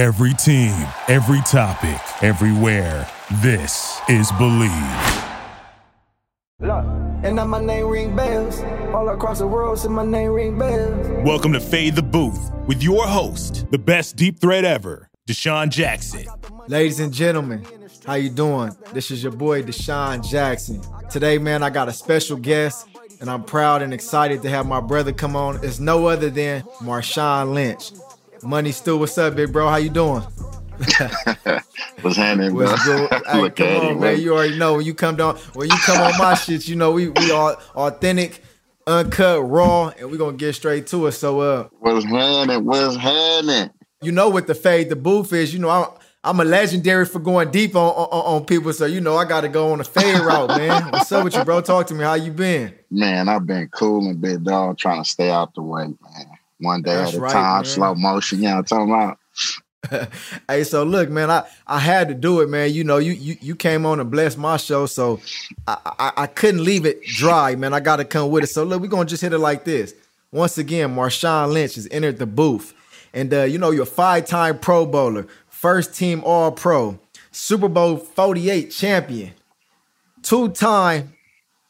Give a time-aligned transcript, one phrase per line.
[0.00, 0.72] Every team,
[1.08, 3.06] every topic, everywhere.
[3.42, 4.70] This is Believe.
[6.58, 6.86] Look,
[7.22, 8.62] and now my name ring bells.
[8.94, 11.06] All across the world, see my name ring bells.
[11.22, 16.24] Welcome to Fade the Booth with your host, the best deep threat ever, DeSean Jackson.
[16.66, 17.66] Ladies and gentlemen,
[18.06, 18.74] how you doing?
[18.94, 20.80] This is your boy DeSean Jackson.
[21.10, 22.88] Today, man, I got a special guest,
[23.20, 25.62] and I'm proud and excited to have my brother come on.
[25.62, 27.92] It's no other than Marshawn Lynch.
[28.42, 29.68] Money Stu, what's up, big bro?
[29.68, 30.22] How you doing?
[32.00, 32.66] What's happening, bro?
[32.70, 33.10] What's good?
[33.26, 34.20] Hey, Look come at on, him, man.
[34.20, 36.92] You already know when you come down, when you come on my shit, you know
[36.92, 38.42] we we are authentic,
[38.86, 41.12] uncut, raw, and we're gonna get straight to it.
[41.12, 42.64] So, uh, What's happening?
[42.64, 43.70] What's happening?
[44.02, 45.52] you know what the fade the booth is.
[45.52, 45.86] You know I'm
[46.24, 48.72] I'm a legendary for going deep on on, on people.
[48.72, 50.84] So you know I got to go on a fade route, man.
[50.92, 51.60] What's up with you, bro?
[51.60, 52.04] Talk to me.
[52.04, 52.74] How you been?
[52.90, 56.26] Man, I've been cool and big dog trying to stay out the way, man.
[56.60, 57.64] One day That's at a right, time, man.
[57.64, 58.38] slow motion.
[58.38, 59.18] You know what I'm talking about?
[60.48, 62.72] hey, so look, man, I I had to do it, man.
[62.72, 65.20] You know, you you you came on and blessed my show, so
[65.66, 67.72] I I, I couldn't leave it dry, man.
[67.72, 68.48] I got to come with it.
[68.48, 69.94] So look, we're gonna just hit it like this.
[70.32, 72.74] Once again, Marshawn Lynch has entered the booth,
[73.14, 76.98] and uh, you know you're a five-time Pro Bowler, first team All Pro,
[77.32, 79.32] Super Bowl 48 champion,
[80.22, 81.14] two-time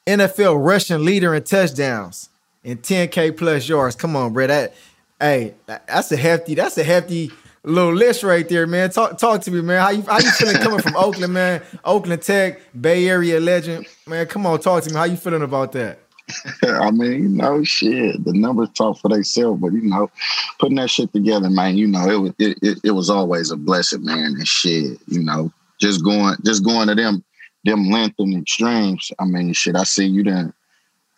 [0.06, 2.29] NFL rushing leader in touchdowns
[2.64, 3.96] and 10k plus yards.
[3.96, 4.46] Come on, bro.
[4.46, 4.74] That
[5.18, 7.30] hey, that's a hefty, that's a hefty
[7.62, 8.90] little list right there, man.
[8.90, 9.80] Talk talk to me, man.
[9.80, 11.62] How you how you feeling coming from Oakland, man?
[11.84, 13.86] Oakland Tech, Bay Area legend.
[14.06, 14.96] Man, come on, talk to me.
[14.96, 15.98] How you feeling about that?
[16.64, 18.24] I mean, you know, shit.
[18.24, 20.10] The numbers talk for themselves, but you know,
[20.58, 21.76] putting that shit together, man.
[21.76, 24.34] You know, it was it, it, it was always a blessing, man.
[24.36, 27.24] And shit, you know, just going just going to them
[27.64, 29.10] them length and extremes.
[29.18, 29.76] I mean, shit.
[29.76, 30.52] I see you then.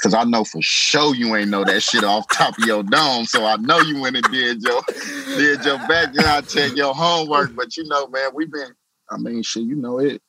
[0.02, 3.24] Cause I know for sure you ain't know that shit off top of your dome.
[3.24, 4.82] So I know you went and did your
[5.36, 7.54] did your background check, your homework.
[7.54, 8.72] But you know, man, we've been.
[9.10, 9.62] I mean, shit.
[9.62, 10.20] You know it.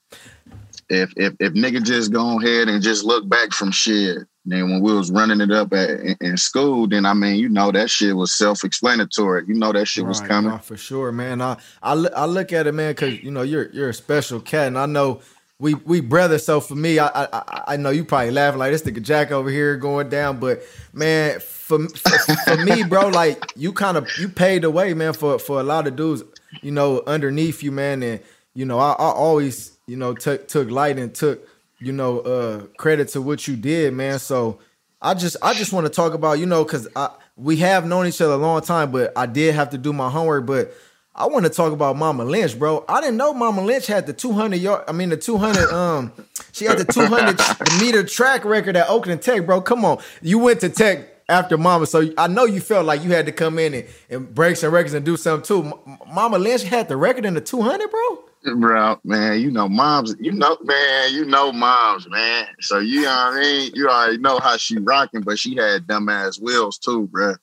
[0.90, 4.82] If if if nigga just go ahead and just look back from shit, then when
[4.82, 7.90] we was running it up at, in, in school, then I mean, you know that
[7.90, 9.46] shit was self explanatory.
[9.48, 10.52] You know that shit was coming.
[10.52, 11.42] nah, for sure, man.
[11.42, 14.40] I I, look- I look at it, man, because you know you're you're a special
[14.40, 15.22] cat, and I know
[15.60, 16.46] we we brothers.
[16.46, 19.50] So for me, I I, I- know you probably laughing like this nigga Jack over
[19.50, 20.62] here going down, but
[20.94, 25.14] man, for for, for me, bro, like you kind of you paid the way, man,
[25.14, 26.24] for for a lot of dudes,
[26.62, 28.20] you know, underneath you, man, and
[28.54, 31.48] you know I, I always you know took took light and took
[31.80, 34.20] you know uh credit to what you did, man.
[34.20, 34.60] So.
[35.06, 38.08] I just I just want to talk about you know because I we have known
[38.08, 40.46] each other a long time, but I did have to do my homework.
[40.46, 40.74] But
[41.16, 42.84] I want to talk about Mama Lynch, bro.
[42.90, 44.84] I didn't know Mama Lynch had the 200 yard.
[44.88, 46.12] I mean the 200 um
[46.52, 47.40] she had the 200
[47.82, 49.62] meter track record at Oakland Tech, bro.
[49.62, 53.12] Come on, you went to Tech after Mama, so I know you felt like you
[53.12, 55.80] had to come in and, and break some records and do something too.
[55.86, 58.24] M- Mama Lynch had the record in the 200, bro.
[58.58, 62.48] Bro, man, you know moms, you know, man, you know moms, man.
[62.60, 63.72] So you know what I mean?
[63.74, 67.36] You already know how she rocking, but she had dumbass wheels too, bro.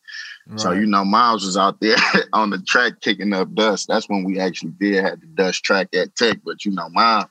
[0.57, 1.97] So you know, Miles was out there
[2.33, 3.89] on the track kicking up dust.
[3.89, 6.39] That's when we actually did have the dust track at Tech.
[6.45, 7.27] But you know, Miles,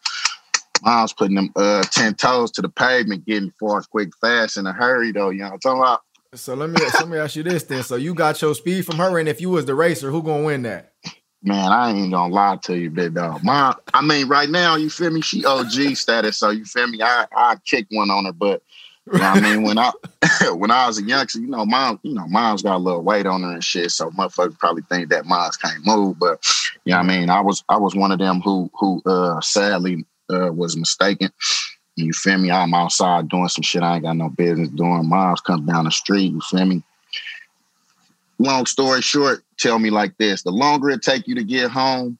[0.81, 4.73] Miles putting them uh ten toes to the pavement, getting far, quick, fast, in a
[4.73, 5.29] hurry though.
[5.29, 6.01] You know what I'm talking about?
[6.35, 7.83] So let me let me ask you this then.
[7.83, 10.43] So you got your speed from her, and if you was the racer, who gonna
[10.43, 10.93] win that?
[11.41, 13.43] Man, I ain't gonna lie to you, big dog.
[13.43, 15.21] Mom, I mean, right now, you feel me?
[15.21, 17.01] She OG status, so you feel me?
[17.01, 18.61] I I kick one on her, but
[19.07, 19.91] you know what I mean, when I
[20.53, 23.25] when I was a youngster, you know, mom, you know, mom's got a little weight
[23.25, 26.19] on her and shit, so motherfuckers probably think that mom's can't move.
[26.19, 26.43] But
[26.85, 27.29] you know what I mean?
[27.29, 31.31] I was I was one of them who who uh sadly uh was mistaken.
[31.95, 32.51] You feel me?
[32.51, 35.09] I'm outside doing some shit I ain't got no business doing.
[35.09, 36.83] Mom's comes down the street, you feel me?
[38.41, 42.17] Long story short, tell me like this: the longer it take you to get home,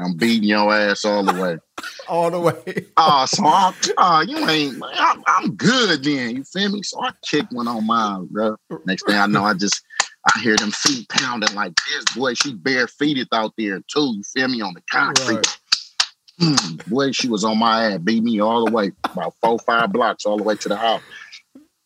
[0.00, 1.58] I'm beating your ass all the way.
[2.08, 2.86] All the way.
[2.96, 4.82] Oh, so I, oh, you ain't.
[4.94, 6.36] I'm, I'm good then.
[6.36, 6.82] You feel me?
[6.82, 8.56] So I kick one on mine, bro.
[8.84, 9.80] Next thing I know, I just
[10.26, 12.04] I hear them feet pounding like this.
[12.16, 14.14] Boy, she bare feeted out there too.
[14.16, 15.36] You feel me on the concrete?
[15.36, 15.58] Right.
[16.40, 19.92] Hmm, boy, she was on my ass, beat me all the way, about four, five
[19.92, 21.02] blocks all the way to the house.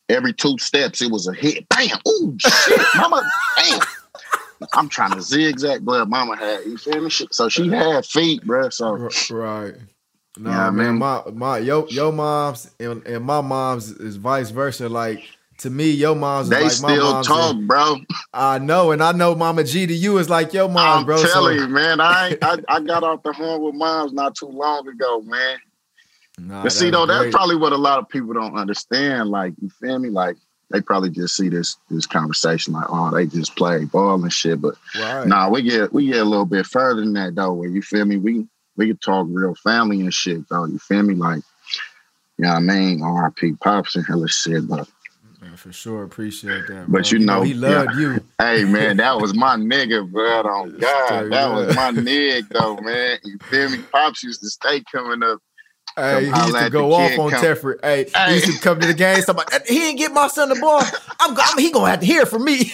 [0.08, 1.68] Every two steps, it was a hit.
[1.68, 1.98] Bam!
[2.08, 3.22] Ooh, shit, mama!
[3.56, 3.80] Bam!
[4.72, 6.64] I'm trying to zigzag, but mama had.
[6.64, 7.10] You feel me?
[7.10, 8.70] So she had feet, bro.
[8.70, 9.74] So Right.
[10.36, 14.88] No, Yeah, man, my my yo your moms and, and my mom's is vice versa.
[14.88, 15.22] Like
[15.58, 17.26] to me, your mom's they like my still mom's.
[17.28, 17.96] talk, and bro.
[18.32, 21.16] I know, and I know Mama G to you is like your mom, I'm bro.
[21.18, 22.00] so- telling you, man.
[22.00, 25.58] I, I I got off the horn with moms not too long ago, man.
[26.40, 29.28] Nah, But see, though, that's probably what a lot of people don't understand.
[29.30, 30.08] Like, you feel me?
[30.10, 30.36] Like,
[30.70, 34.60] they probably just see this this conversation like, oh, they just play ball and shit.
[34.60, 35.26] But Right.
[35.26, 37.52] nah, we get we get a little bit further than that though.
[37.52, 38.16] Where you feel me?
[38.16, 38.46] We
[38.76, 40.64] we can talk real family and shit though.
[40.66, 41.14] You feel me?
[41.14, 41.42] Like,
[42.38, 43.02] you know what I mean?
[43.02, 43.52] R.I.P.
[43.62, 44.66] Pops and hella shit.
[44.68, 44.88] But
[45.40, 46.86] Man, for sure, appreciate that.
[46.88, 47.10] But bro.
[47.10, 48.00] you know, he loved yeah.
[48.14, 48.24] you.
[48.38, 50.42] hey man, that was my nigga, bro.
[50.44, 53.18] Oh God, that was my nigga though, man.
[53.24, 53.78] You feel me?
[53.92, 55.40] Pops used to stay coming up.
[55.96, 57.76] Hey, he used to go off on come- Tefford.
[57.82, 58.28] Hey, Hey.
[58.28, 59.22] he used to come to the game.
[59.22, 60.80] Somebody, he didn't get my son the ball.
[61.20, 62.72] I'm, I'm he gonna have to hear from me.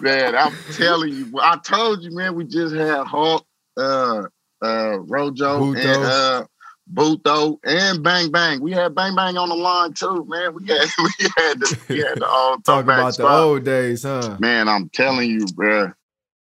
[0.00, 2.34] Man, I'm telling you, I told you, man.
[2.34, 3.46] We just had Hulk,
[3.76, 4.24] uh,
[4.62, 5.76] uh, Rojo, Buto.
[5.76, 6.46] and uh,
[6.92, 8.60] Buto, and Bang Bang.
[8.60, 10.54] We had Bang Bang on the line too, man.
[10.54, 14.36] We had we had the, we had the all Talk about the old days, huh?
[14.40, 15.92] Man, I'm telling you, bro.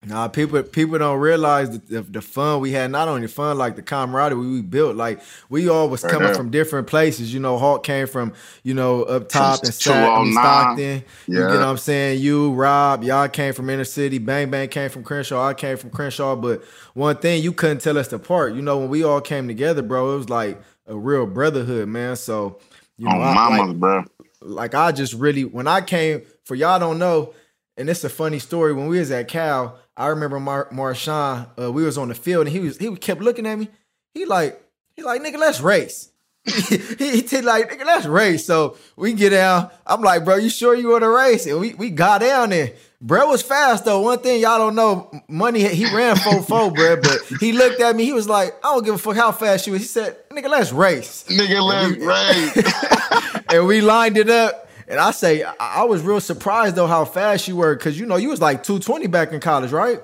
[0.05, 2.91] Nah, people people don't realize the, the, the fun we had.
[2.91, 4.95] Not only fun, like the camaraderie we built.
[4.97, 6.35] Like we all was Right coming there.
[6.35, 7.33] from different places.
[7.33, 8.33] You know, Hawk came from
[8.63, 10.33] you know up top and Two- Sac- I mean, 209.
[10.33, 11.03] Stockton.
[11.27, 12.19] You know what I'm saying?
[12.21, 14.17] You, Rob, y'all came from inner city.
[14.17, 15.47] Bang Bang came from Crenshaw.
[15.47, 16.35] I came from Crenshaw.
[16.35, 16.63] But
[16.95, 18.55] one thing you couldn't tell us apart.
[18.55, 22.17] You know, when we all came together, bro, it was like a real brotherhood, man.
[22.17, 22.59] So
[22.97, 24.03] you oh, know, on I- mamas, like- bro.
[24.41, 27.33] like I just really when I came for y'all don't know,
[27.77, 28.73] and it's a funny story.
[28.73, 31.48] When we was at Cal, I remember Mar- Marshawn.
[31.60, 33.69] Uh, we was on the field and he was he kept looking at me.
[34.13, 34.62] He like
[34.95, 36.10] he like nigga, let's race.
[36.45, 38.45] he, he, he like nigga, let's race.
[38.45, 39.69] So we get down.
[39.86, 41.45] I'm like, bro, you sure you want to race?
[41.45, 42.74] And we we got down there.
[43.00, 44.00] Bro was fast though.
[44.00, 46.96] One thing y'all don't know, money he ran four four, bro.
[47.01, 48.06] But he looked at me.
[48.06, 49.81] He was like, I don't give a fuck how fast you was.
[49.81, 51.98] He said, nigga, let's race Nigga, let's
[52.56, 53.44] race.
[53.50, 54.69] and we lined it up.
[54.94, 58.16] And I say, I, was real surprised though how fast you were, because you know
[58.16, 60.00] you was like 220 back in college, right?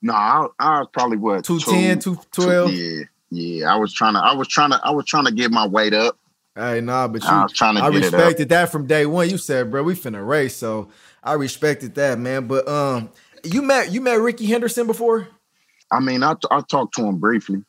[0.00, 1.98] no, I, I was probably what 210,
[2.30, 3.70] two- Yeah, yeah.
[3.70, 4.20] I was trying to.
[4.20, 4.80] I was trying to.
[4.82, 6.16] I was trying to get my weight up.
[6.54, 8.12] Hey, nah, but you, I was trying to I get it up.
[8.14, 9.28] respected that from day one.
[9.28, 10.88] You said, bro, we finna race, so
[11.22, 12.46] I respected that, man.
[12.46, 13.10] But um,
[13.44, 15.28] you met you met Rickey Henderson before,
[15.92, 17.62] I mean, I, I talked to him briefly.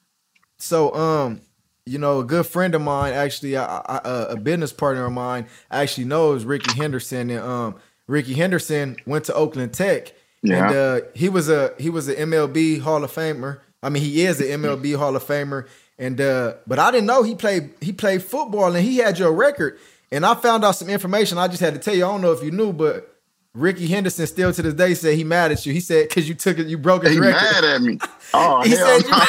[0.58, 1.42] so um,
[1.86, 5.48] you know, a good friend of mine, actually, I, I, a business partner of mine,
[5.72, 7.76] actually knows Rickey Henderson, and um,
[8.08, 10.14] Rickey Henderson went to Oakland Tech.
[10.44, 10.68] Yeah.
[10.68, 13.60] And uh, he was a he was an MLB Hall of Famer.
[13.84, 15.68] I mean, he is an MLB Hall of Famer.
[16.00, 19.32] And uh, but I didn't know he played he played football and he had your
[19.32, 19.78] record.
[20.12, 21.38] And I found out some information.
[21.38, 22.06] I just had to tell you.
[22.06, 23.16] I don't know if you knew, but
[23.54, 25.74] Rickey Henderson still to this day said he mad at you.
[25.74, 27.34] He said because you took it, you broke his He record.
[27.42, 28.00] mad at me.
[28.34, 29.24] Oh He hell said you- no.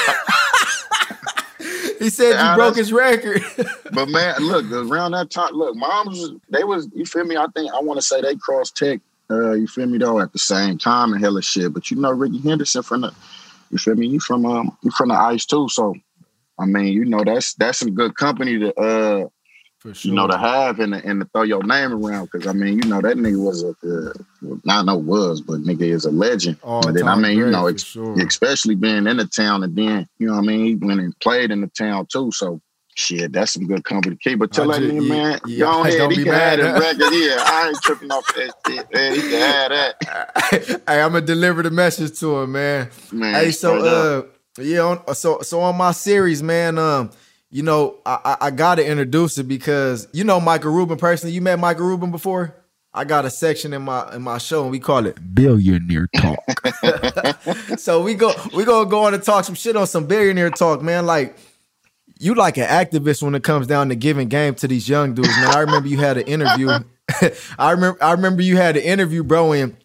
[2.02, 3.42] He said you broke his record.
[3.92, 7.36] But man, look, around that time, look, moms, they was, you feel me?
[7.36, 9.00] I think I want to say they crossed tech,
[9.30, 11.72] uh, you feel me though, at the same time and hella shit.
[11.72, 13.14] But you know, Rickey Henderson from the,
[13.70, 14.06] you feel me?
[14.06, 15.68] You from um, you from the ice too.
[15.68, 15.94] So,
[16.58, 19.28] I mean, you know, that's that's some good company to uh,
[19.82, 20.10] For sure.
[20.10, 22.26] you know, to have and to, and to throw your name around.
[22.30, 25.82] Because I mean, you know, that nigga was a, uh, not no was, but nigga
[25.82, 26.56] is a legend.
[26.62, 28.16] All but then I mean, you know, ex- sure.
[28.24, 31.18] especially being in the town and then, you know what I mean, he went and
[31.18, 32.30] played in the town too.
[32.30, 32.60] So
[32.94, 34.38] shit, that's some good company to keep.
[34.38, 36.68] But tell I that nigga, man, yeah, go ahead, don't he be can have mad,
[36.68, 36.80] huh?
[36.80, 37.12] record.
[37.12, 39.14] Yeah, I ain't tripping off that shit, man.
[39.16, 40.82] He can have that.
[40.86, 42.88] hey, I'm gonna deliver the message to him, man.
[43.10, 44.24] Man, hey, so straight up.
[44.60, 47.10] uh, yeah, on, so so on my series, man, um,
[47.52, 51.34] you know, I, I I gotta introduce it because you know Michael Rubin personally.
[51.34, 52.56] You met Michael Rubin before?
[52.94, 57.78] I got a section in my in my show and we call it Billionaire Talk.
[57.78, 60.80] so we go we gonna go on and talk some shit on some billionaire talk,
[60.82, 61.04] man.
[61.04, 61.36] Like
[62.18, 65.28] you like an activist when it comes down to giving game to these young dudes,
[65.28, 65.48] man.
[65.48, 66.70] I remember you had an interview.
[67.58, 69.76] I remember I remember you had an interview, bro, and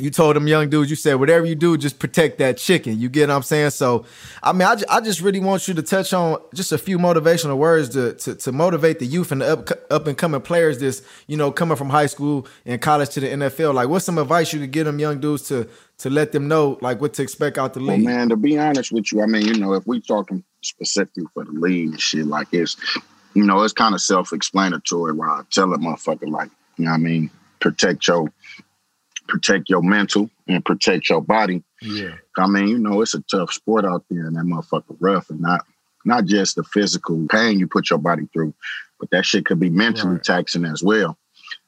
[0.00, 2.98] you told them young dudes, you said, whatever you do, just protect that chicken.
[2.98, 3.70] You get what I'm saying?
[3.70, 4.04] So,
[4.42, 7.56] I mean, I, I just really want you to touch on just a few motivational
[7.56, 11.06] words to, to, to motivate the youth and the up, up and coming players this,
[11.28, 13.74] you know, coming from high school and college to the NFL.
[13.74, 16.76] Like, what's some advice you could give them young dudes to to let them know,
[16.80, 18.04] like, what to expect out the league?
[18.04, 21.24] Well, man, to be honest with you, I mean, you know, if we talking specifically
[21.32, 22.76] for the league and shit, like it's,
[23.34, 26.96] you know, it's kind of self-explanatory where I tell a motherfucker, like, you know what
[26.96, 28.32] I mean, protect your,
[29.28, 31.62] protect your mental and protect your body.
[31.82, 32.16] yeah.
[32.36, 35.40] I mean, you know, it's a tough sport out there and that motherfucker rough and
[35.40, 35.64] not,
[36.04, 38.52] not just the physical pain you put your body through,
[38.98, 40.24] but that shit could be mentally Right.
[40.24, 41.16] taxing as well.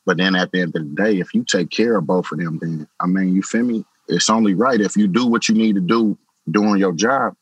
[0.05, 2.39] But then at the end of the day, if you take care of both of
[2.39, 3.85] them, then I mean, you feel me?
[4.09, 6.17] It's only right if you do what you need to do
[6.51, 7.35] doing your job,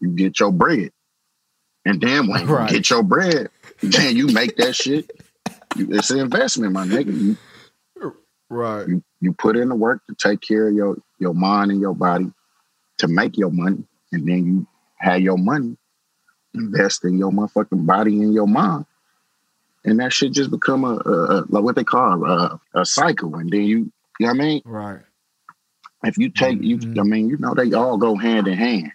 [0.00, 0.90] you get your bread.
[1.84, 2.70] And then when Right.
[2.70, 3.48] you get your bread,
[3.82, 5.10] then you make that shit.
[5.76, 7.16] It's an investment, my nigga.
[7.16, 7.38] You,
[8.48, 8.88] Right.
[8.88, 11.94] you you put in the work to take care of your your mind and your
[11.94, 12.32] body
[12.98, 15.76] to make your money, and then you have your money
[16.54, 18.84] invest in your motherfucking body and your mind.
[19.84, 23.34] and that shit just become a, a, a like what they call a, a, cycle,
[23.36, 24.62] and then you, you know what I mean?
[24.64, 25.00] Right.
[26.02, 26.94] If you take mm-hmm.
[26.94, 28.92] you, I mean, you know, they all go hand in hand.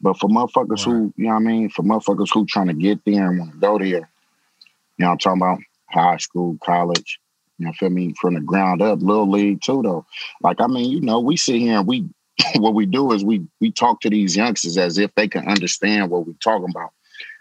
[0.00, 0.92] But for motherfuckers right.
[0.92, 3.52] who, you know what I mean, for motherfuckers who trying to get there and want
[3.52, 7.20] to go there, you know, I'm talking about high school, college,
[7.58, 10.06] you know, feel me, from the ground up, little league too, though.
[10.40, 12.08] Like, I mean, you know, we sit here and we,
[12.56, 16.10] what we do is we we talk to these youngsters as if they can understand
[16.10, 16.92] what we're talking about.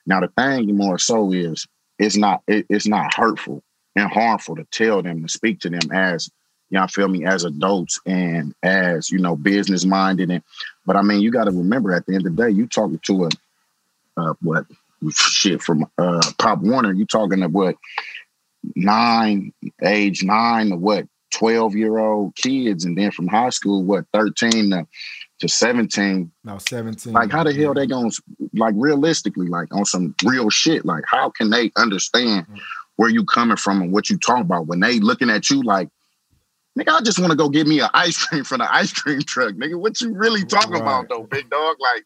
[0.06, 1.68] Now, the thing more so is
[2.00, 3.64] it's not it, it's not hurtful
[3.96, 6.30] and harmful to tell them to speak to them as
[6.70, 10.30] you know, feel me, as adults and as, you know, business minded.
[10.30, 10.44] And
[10.86, 13.26] but I mean, you gotta remember at the end of the day, you talking to
[13.26, 13.30] a
[14.18, 14.66] uh what
[15.12, 17.76] shit from uh Pop Warner, you talking to what
[18.76, 24.06] nine, age nine to what, 12 year old kids, and then from high school, what,
[24.14, 24.88] 13 to
[25.40, 26.32] to 17.
[26.44, 27.14] Now 17.
[27.14, 28.10] Like how the hell they gonna
[28.54, 32.60] like realistically, like on some real shit, like how can they understand mm.
[32.96, 35.90] where you coming from and what you talking about when they looking at you like
[36.78, 39.22] Nigga, I just want to go get me an ice cream from the ice cream
[39.22, 39.56] truck.
[39.56, 40.82] Nigga, what you really talking right.
[40.82, 41.76] about though, big dog?
[41.80, 42.06] Like,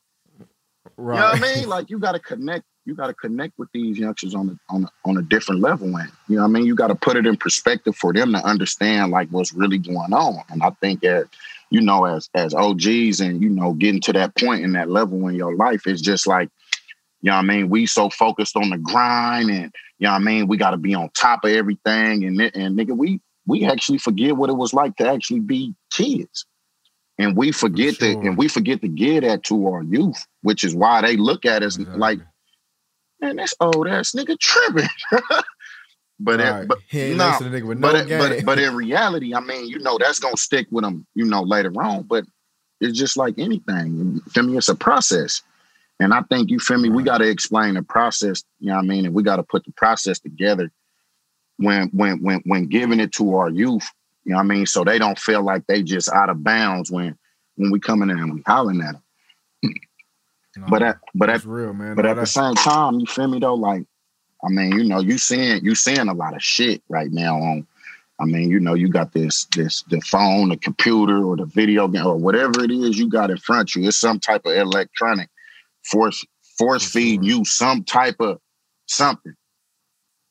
[0.96, 1.16] right.
[1.16, 1.70] you know what I mean?
[1.70, 2.64] Like, you got to connect.
[2.86, 5.96] You got to connect with these youngsters on a, on a, on a different level.
[5.96, 6.66] And you know what I mean?
[6.66, 10.14] You got to put it in perspective for them to understand like what's really going
[10.14, 10.44] on.
[10.50, 11.30] And I think that
[11.72, 15.28] you know, as as OGs and you know, getting to that point in that level
[15.28, 16.50] in your life, is just like,
[17.22, 17.70] you know what I mean?
[17.70, 20.48] We so focused on the grind and you know what I mean?
[20.48, 22.26] We got to be on top of everything.
[22.26, 26.46] And and nigga, we we actually forget what it was like to actually be kids.
[27.18, 28.16] And we forget sure.
[28.16, 31.46] that, and we forget to give that to our youth, which is why they look
[31.46, 32.00] at us exactly.
[32.00, 32.20] like,
[33.22, 34.90] man, that's old ass nigga tripping.
[36.20, 36.68] but right.
[36.68, 40.68] but nah, no but, but, but in reality, I mean, you know, that's gonna stick
[40.72, 42.04] with them, you know, later on.
[42.04, 42.26] But
[42.80, 43.96] it's just like anything.
[43.96, 44.58] You feel me?
[44.58, 45.42] It's a process.
[46.00, 46.96] And I think you feel me, right.
[46.96, 49.06] we gotta explain the process, you know what I mean?
[49.06, 50.72] And we gotta put the process together
[51.58, 53.88] when when when when giving it to our youth,
[54.26, 54.66] you know what I mean?
[54.66, 57.18] So they don't feel like they just out of bounds when
[57.56, 59.74] when we come in and we hollering at them.
[60.58, 61.96] No, but at but at real man.
[61.96, 63.56] But no, at the same time, you feel me though?
[63.56, 63.84] Like,
[64.44, 67.68] I mean, you know, you seeing you seeing a lot of shit right now on.
[68.20, 71.88] I mean, you know, you got this this the phone, the computer, or the video
[71.88, 73.88] game, or whatever it is you got in front of you.
[73.88, 75.30] It's some type of electronic
[75.84, 76.24] force
[76.58, 78.40] force feed you some type of
[78.88, 79.34] something.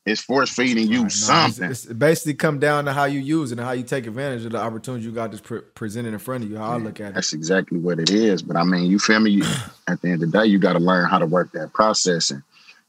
[0.07, 1.71] It's force feeding you right, something.
[1.71, 4.47] It's, it's, basically come down to how you use it and how you take advantage
[4.47, 6.57] of the opportunity you got just pre- presented in front of you.
[6.57, 7.15] How yeah, I look at it.
[7.17, 8.43] That's exactly what it is.
[8.43, 9.31] But I mean, you feel me?
[9.31, 9.45] You,
[9.89, 12.31] at the end of the day, you got to learn how to work that process,
[12.31, 12.43] and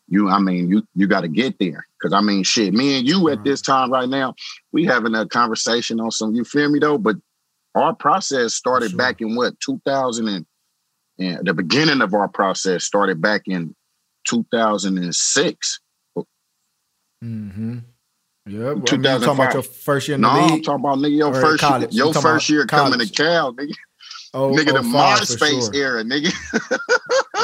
[0.07, 1.85] you, I mean, you you got to get there.
[1.99, 3.43] Because I mean, shit, me and you at uh-huh.
[3.43, 4.35] this time right now,
[4.71, 6.33] we having a conversation on some.
[6.33, 6.97] You feel me though?
[6.97, 7.17] But
[7.75, 8.97] our process started sure.
[8.97, 10.45] back in what 2000 and,
[11.19, 13.75] and the beginning of our process started back in
[14.27, 15.79] 2006
[17.23, 17.79] Mm-hmm.
[18.47, 20.51] Yeah, well, I mean, talking about your first year in the no, league.
[20.53, 23.73] I'm talking about nigga your first year, your first year coming to Cal, nigga.
[24.33, 25.75] Oh, nigga, oh, the MySpace sure.
[25.75, 26.33] era, nigga.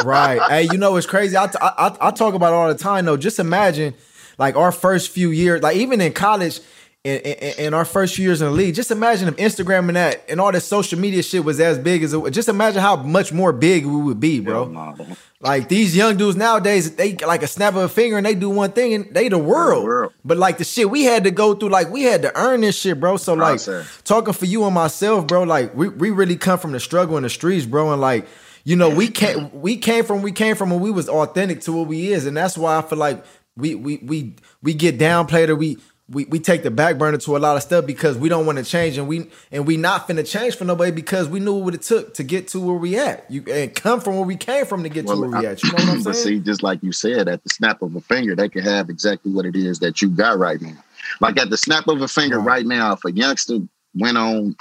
[0.03, 0.41] right.
[0.49, 1.37] Hey, you know it's crazy.
[1.37, 3.17] I, t- I, I talk about it all the time though.
[3.17, 3.93] Just imagine,
[4.37, 6.61] like our first few years, like even in college,
[7.07, 8.75] in, in, in, our first few years in the league.
[8.75, 12.03] Just imagine if Instagram and that and all this social media shit was as big
[12.03, 12.17] as it.
[12.17, 12.31] was.
[12.33, 14.95] Just imagine how much more big we would be, bro.
[15.39, 18.49] like these young dudes nowadays, they like a snap of a finger and they do
[18.49, 19.83] one thing and they the world.
[19.83, 20.13] the world.
[20.25, 22.77] But like the shit we had to go through, like we had to earn this
[22.77, 23.15] shit, bro.
[23.15, 23.61] So like
[24.03, 25.43] talking for you and myself, bro.
[25.43, 28.27] Like we we really come from the struggle in the streets, bro, and like.
[28.63, 31.71] You know, we came we came from we came from when we was authentic to
[31.71, 33.23] what we is, and that's why I feel like
[33.55, 35.77] we we we we get downplayed or we
[36.09, 38.57] we, we take the back burner to a lot of stuff because we don't want
[38.57, 41.73] to change and we and we not finna change for nobody because we knew what
[41.73, 43.29] it took to get to where we at.
[43.29, 45.45] You and come from where we came from to get well, to where I, we
[45.47, 45.63] at.
[45.63, 46.15] You know what I'm saying?
[46.15, 49.33] See, just like you said, at the snap of a finger, they can have exactly
[49.33, 50.77] what it is that you got right now.
[51.19, 53.59] Like at the snap of a finger right, right now, if a youngster
[53.93, 54.55] went on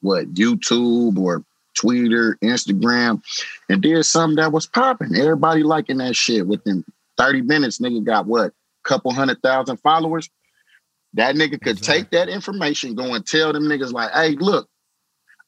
[0.00, 3.22] what YouTube or Twitter, Instagram,
[3.68, 6.84] and did something that was popping, everybody liking that shit within
[7.18, 8.52] 30 minutes, nigga got what?
[8.84, 10.30] Couple hundred thousand followers
[11.14, 12.02] that nigga could exactly.
[12.02, 14.68] take that information, go and tell them niggas like, hey, look,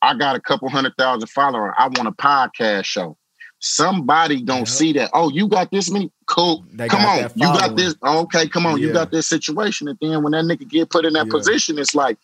[0.02, 1.75] I got a couple hundred thousand followers.
[1.79, 3.17] I want a podcast show.
[3.59, 5.11] Somebody gonna see that.
[5.12, 6.11] Oh, you got this many?
[6.26, 6.64] Cool.
[6.73, 7.31] They come on.
[7.35, 7.95] You got this.
[8.02, 8.81] Okay, come on.
[8.81, 8.87] Yeah.
[8.87, 9.87] You got this situation.
[9.87, 11.31] And then when that nigga get put in that yeah.
[11.31, 12.17] position, it's like,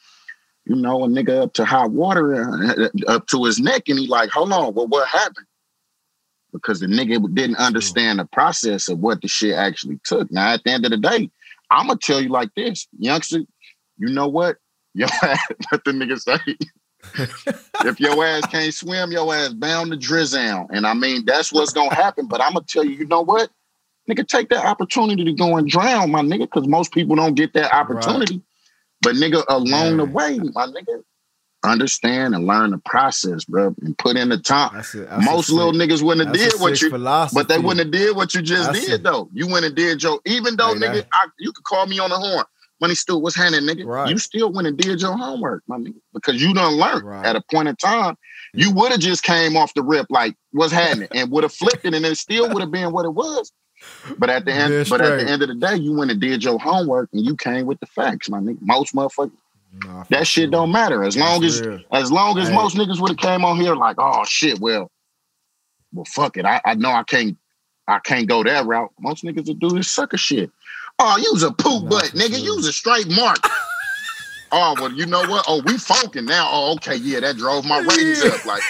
[0.65, 4.07] you know, a nigga up to hot water, uh, up to his neck, and he
[4.07, 5.47] like, hold on, well, what happened?
[6.53, 10.33] Because the nigga didn't understand the process of what the shit actually took.
[10.33, 11.31] Now, at the end of the day,
[11.71, 13.41] I'm gonna tell you like this, youngster.
[13.99, 14.57] You know what?
[14.95, 15.07] Yo,
[15.73, 16.57] let the nigga say.
[17.87, 20.69] if your ass can't swim, your ass bound to drizzle.
[20.73, 22.27] And I mean, that's what's gonna happen.
[22.27, 23.51] But I'm gonna tell you, you know what?
[24.09, 27.53] nigga, take that opportunity to go and drown, my nigga, because most people don't get
[27.55, 28.37] that opportunity.
[28.37, 28.43] Right.
[29.03, 31.03] But nigga, along the way, my nigga,
[31.67, 34.71] understand and learn the process, bro, and put in the time.
[34.75, 37.35] That's a, that's Most little sick, niggas wouldn't have did what you, philosophy.
[37.35, 39.29] but they wouldn't have did what you just that's did a, though.
[39.33, 42.17] You went and did your, even though nigga, I, you could call me on the
[42.17, 42.45] horn.
[42.81, 43.87] Money still was handing, nigga.
[43.87, 44.11] Right.
[44.11, 47.25] You still went and did your homework, my nigga, because you done learned right.
[47.25, 48.17] at a point in time.
[48.53, 51.85] You would have just came off the rip like what's happening and would have flipped
[51.85, 53.53] it, and it still would have been what it was.
[54.19, 56.43] But at the end, but at the end of the day, you went and did
[56.43, 58.59] your homework and you came with the facts, my nigga.
[58.61, 59.33] Most motherfuckers
[59.85, 61.81] Nah, that shit don't matter as long as real.
[61.93, 64.91] as long as most niggas would have came on here like, oh shit, well,
[65.93, 66.45] well, fuck it.
[66.45, 67.37] I, I know I can't
[67.89, 68.91] I can't go that route.
[69.01, 70.51] Most niggas would do this sucker shit.
[70.99, 72.41] Oh, use a poop nah, butt, nigga.
[72.41, 73.39] Use a straight mark.
[74.53, 75.45] oh, well, you know what?
[75.47, 76.49] Oh, we funking now.
[76.51, 78.45] Oh, okay, yeah, that drove my ratings up.
[78.45, 78.63] Like,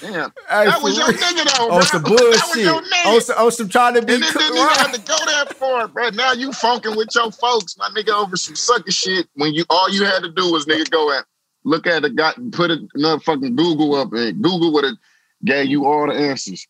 [0.00, 0.32] Damn.
[0.48, 2.66] Hey, that was oh, your nigga though, On some bullshit.
[3.06, 5.54] On some, on some trying to be and then, then you had to go that
[5.54, 6.08] far, bro.
[6.10, 9.28] Now you funking with your folks, my nigga, over some sucker shit.
[9.34, 11.24] When you all you had to do was nigga go and
[11.64, 14.96] look at the guy, put another fucking Google up, and Google would have
[15.44, 16.66] gave you all the answers.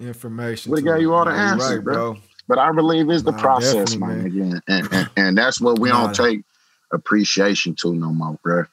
[0.00, 0.70] Information.
[0.70, 2.12] Would have gave you all the answers, right, bro.
[2.12, 2.20] bro.
[2.46, 5.90] But I believe it's the nah, process, my nigga, and, and, and, that's what we
[5.90, 6.44] nah, don't take
[6.92, 8.64] appreciation to no more, bro.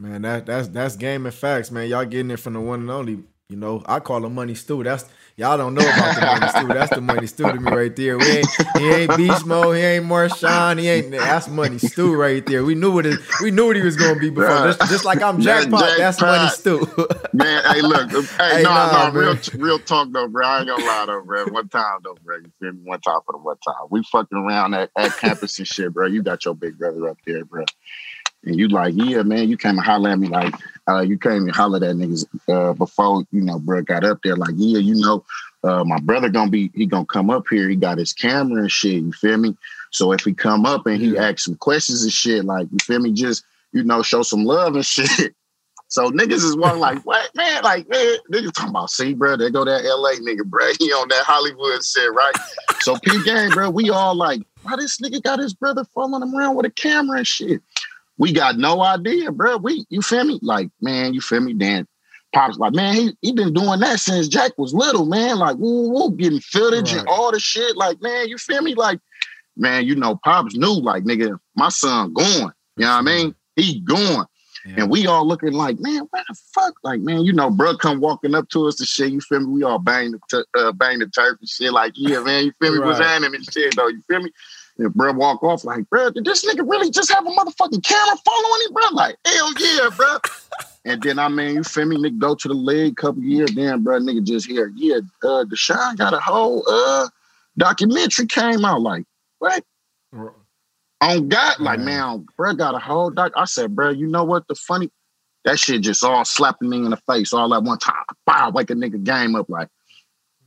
[0.00, 1.88] Man, that that's that's game and facts, man.
[1.88, 3.24] Y'all getting it from the one and only.
[3.48, 4.84] You know, I call him Money Stew.
[4.84, 6.68] That's y'all don't know about the Money Stew.
[6.68, 8.16] That's the Money Stew to me right there.
[8.16, 9.74] We ain't he ain't Beast Mode.
[9.74, 10.78] He ain't Marshawn.
[10.78, 12.62] He ain't that's Money Stew right there.
[12.62, 14.50] We knew what it, we knew what he was gonna be before.
[14.50, 15.80] Just, just like I'm Jackpot.
[15.80, 15.98] Jackpot.
[15.98, 17.08] That's Money Stew.
[17.32, 18.26] man, hey, look, hey,
[18.56, 20.46] hey no, nah, no, real real talk though, bro.
[20.46, 21.46] I ain't gonna lie though, bro.
[21.46, 22.36] One time though, bro.
[22.36, 22.80] You feel me?
[22.84, 23.88] One time for the one time.
[23.90, 26.06] We fucking around at, at campus and shit, bro.
[26.06, 27.64] You got your big brother up there, bro.
[28.44, 30.54] And you like, yeah, man, you came and holler at me like,
[30.88, 34.36] uh, you came and hollered at niggas uh, before, you know, bro got up there
[34.36, 35.24] like, yeah, you know,
[35.64, 37.68] uh, my brother gonna be, he gonna come up here.
[37.68, 39.56] He got his camera and shit, you feel me?
[39.90, 43.00] So if he come up and he asks some questions and shit, like, you feel
[43.00, 43.12] me?
[43.12, 45.34] Just, you know, show some love and shit.
[45.90, 47.62] So niggas is one like, what, man?
[47.62, 50.66] Like, man, niggas talking about, see, bro, they go that LA nigga, bro.
[50.78, 52.34] He on that Hollywood shit, right?
[52.80, 56.34] so P game, bro, we all like, why this nigga got his brother following him
[56.34, 57.62] around with a camera and shit?
[58.18, 59.56] We got no idea, bro.
[59.56, 60.38] We, you feel me?
[60.42, 61.54] Like, man, you feel me?
[61.54, 61.86] Dan
[62.34, 65.38] Pops like, man, he he been doing that since Jack was little, man.
[65.38, 67.00] Like, woo, woo, getting footage right.
[67.00, 67.76] and all the shit.
[67.76, 68.74] Like, man, you feel me?
[68.74, 69.00] Like,
[69.56, 72.52] man, you know, Pops knew, like, nigga, my son going.
[72.76, 73.34] You know what I mean?
[73.56, 74.26] He going.
[74.66, 74.74] Yeah.
[74.82, 76.74] And we all looking like, man, what the fuck?
[76.84, 79.10] Like, man, you know, bro come walking up to us and shit.
[79.10, 79.46] You feel me?
[79.46, 81.72] We all bang the t- uh, bang the turf and shit.
[81.72, 82.78] Like, yeah, man, you feel me?
[82.78, 82.88] right.
[82.88, 83.88] What's happening and shit, though?
[83.88, 84.30] You feel me?
[84.78, 88.16] And bro walk off like, bro, did this nigga really just have a motherfucking camera
[88.24, 88.84] following him, bro?
[88.92, 90.18] Like, hell yeah, bro.
[90.84, 91.96] and then I mean, you feel me?
[91.96, 94.72] Nigga go to the league couple years, then bro, nigga just here.
[94.76, 97.08] Yeah, uh DeSean got a whole uh
[97.56, 98.80] documentary came out.
[98.80, 99.04] Like,
[99.40, 99.64] what?
[101.00, 103.32] On God, like, man, bro got a whole doc.
[103.36, 104.46] I said, bro, you know what?
[104.48, 104.90] The funny
[105.44, 108.04] that shit just all slapping me in the face all at one time.
[108.26, 109.68] Wow, wake a nigga game up like,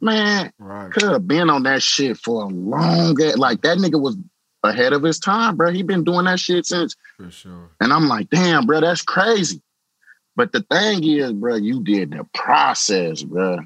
[0.02, 0.92] Man, right.
[0.92, 4.18] could have been on that shit for a long like that nigga was
[4.64, 5.72] ahead of his time, bro.
[5.72, 6.96] He been doing that shit since.
[7.18, 7.70] For sure.
[7.80, 9.62] And I'm like, damn, bro, that's crazy.
[10.36, 13.60] But the thing is, bro, you did the process, bro.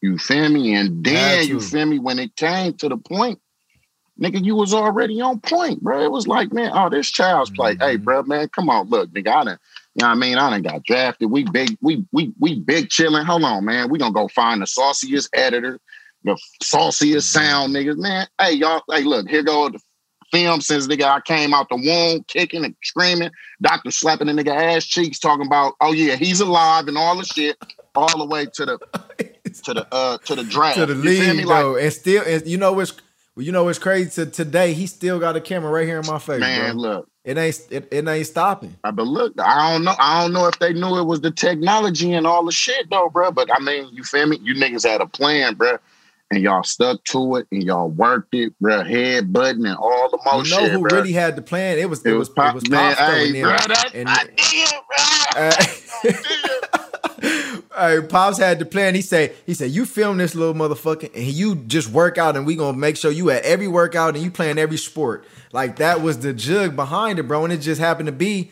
[0.00, 0.74] You feel me?
[0.74, 3.40] And then you feel me when it came to the point,
[4.20, 6.02] nigga, you was already on point, bro.
[6.02, 7.74] It was like, man, oh, this child's play.
[7.74, 7.82] Mm-hmm.
[7.82, 9.58] Hey, bro, man, come on, look, nigga, I done
[9.98, 10.38] you know what I mean?
[10.38, 11.28] I done got drafted.
[11.28, 13.24] We big, we we we big chilling.
[13.24, 13.90] Hold on, man.
[13.90, 15.80] We gonna go find the sauciest editor,
[16.22, 17.96] the sauciest sound niggas.
[17.96, 19.80] Man, hey, y'all, hey, look, here go the
[20.30, 23.30] film since nigga I came out the womb, kicking and screaming,
[23.60, 27.24] doctor slapping the nigga ass cheeks, talking about, oh yeah, he's alive and all the
[27.24, 27.56] shit,
[27.96, 28.78] all the way to the
[29.64, 30.76] to the uh to the draft.
[30.76, 31.44] To the league.
[31.44, 32.92] Like, and still and you know what's
[33.36, 36.20] you know what's crazy to today, he still got a camera right here in my
[36.20, 36.38] face.
[36.38, 36.80] Man, bro.
[36.80, 37.08] look.
[37.28, 38.74] It ain't it, it ain't stopping.
[38.82, 39.94] Uh, but look, I don't know.
[39.98, 43.10] I don't know if they knew it was the technology and all the shit though,
[43.10, 43.32] bro.
[43.32, 44.38] But I mean, you feel me?
[44.42, 45.76] You niggas had a plan, bro.
[46.30, 48.82] And y'all stuck to it and y'all worked it, bro.
[48.82, 50.98] Head button and all the most You know shit, who bro.
[51.00, 51.78] really had the plan?
[51.78, 54.20] It was it, it was, pop, it was man, hey, bro, that's and, bro.
[55.36, 55.52] Uh,
[57.78, 58.94] hey, Pops had the plan.
[58.94, 62.46] He said, he said, you film this little motherfucker and you just work out and
[62.46, 65.24] we gonna make sure you at every workout and you playing every sport.
[65.52, 67.44] Like that was the jug behind it, bro.
[67.44, 68.50] And it just happened to be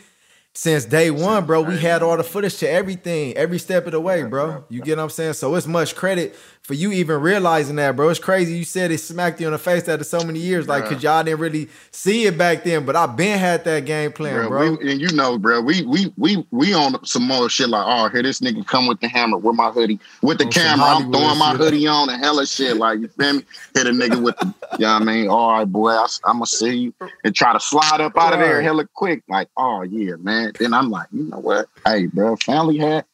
[0.52, 1.60] since day one, bro.
[1.60, 4.64] We had all the footage to everything, every step of the way, bro.
[4.70, 5.34] You get what I'm saying?
[5.34, 6.34] So it's much credit
[6.66, 8.08] for you even realizing that, bro.
[8.08, 8.54] It's crazy.
[8.54, 11.22] You said it smacked you in the face after so many years, like, cause y'all
[11.22, 12.84] didn't really see it back then.
[12.84, 14.48] But I been had that game plan, bro.
[14.48, 14.72] bro.
[14.72, 18.08] We, and you know, bro, we we we we on some more shit like, oh,
[18.08, 20.86] here this nigga come with the hammer, with my hoodie, with the on camera.
[20.86, 21.60] I'm throwing my shit.
[21.60, 23.42] hoodie on and hella shit, like you feel me?
[23.72, 25.28] Hit a nigga with the, you know what I mean?
[25.28, 28.40] All right, boy, I, am gonna see you and try to slide up out of
[28.40, 30.50] there hella quick, like, oh yeah, man.
[30.58, 31.68] Then I'm like, you know what?
[31.86, 33.04] Hey, bro, family had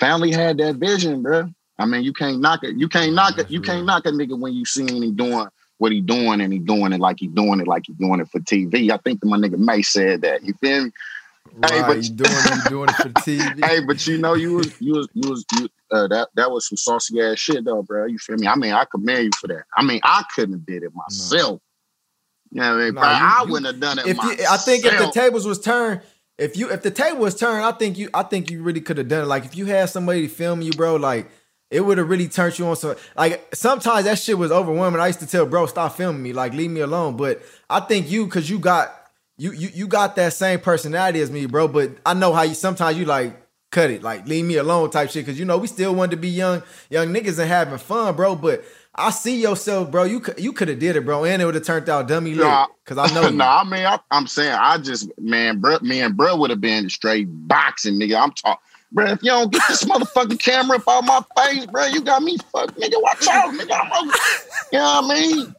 [0.00, 1.48] family had that vision, bro.
[1.78, 2.76] I mean, you can't knock it.
[2.76, 3.50] You can't knock it.
[3.50, 6.58] You can't knock a nigga when you see him doing what he doing and he
[6.58, 8.90] doing it like he doing it like he doing it for TV.
[8.90, 10.44] I think my nigga May said that.
[10.44, 10.90] You feel me?
[11.54, 13.64] Right, hey, but you doing it, you doing it for TV.
[13.64, 16.68] hey, but you know, you was you was you was you, uh, that that was
[16.68, 18.06] some saucy ass shit though, bro.
[18.06, 18.46] You feel me?
[18.46, 19.64] I mean, I commend you for that.
[19.76, 21.60] I mean, I couldn't have did it myself.
[21.60, 21.60] No.
[22.50, 22.94] You know what I mean?
[22.94, 24.06] No, you, I wouldn't have done it.
[24.06, 24.38] If myself.
[24.38, 26.02] you, I think if the tables was turned,
[26.38, 28.98] if you if the table was turned, I think you I think you really could
[28.98, 29.26] have done it.
[29.26, 31.30] Like if you had somebody film you, bro, like
[31.70, 32.76] it would have really turned you on.
[32.76, 35.00] So like sometimes that shit was overwhelming.
[35.00, 37.16] I used to tell bro, stop filming me, like leave me alone.
[37.16, 38.94] But I think you, cause you got
[39.36, 41.68] you you you got that same personality as me, bro.
[41.68, 45.10] But I know how you sometimes you like cut it, like leave me alone type
[45.10, 45.26] shit.
[45.26, 48.34] Cause you know we still wanted to be young young niggas and having fun, bro.
[48.34, 50.04] But I see yourself, bro.
[50.04, 52.46] You you could have did it, bro, and it would have turned out dummy lit.
[52.46, 53.22] Nah, Cause I know.
[53.28, 56.50] no, nah, I mean I, am saying I just man, bro, me and bro would
[56.50, 58.20] have been straight boxing, nigga.
[58.20, 58.58] I'm talking
[58.92, 59.06] bro.
[59.06, 62.36] If you don't get this motherfucking camera up on my face, bro, you got me
[62.52, 63.00] fucked, nigga.
[63.02, 63.78] Watch out, nigga.
[63.92, 64.06] I'm
[64.72, 65.54] you know what I mean?